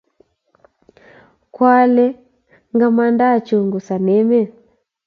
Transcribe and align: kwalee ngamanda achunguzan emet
kwalee 1.53 2.13
ngamanda 2.75 3.23
achunguzan 3.35 4.05
emet 4.17 4.49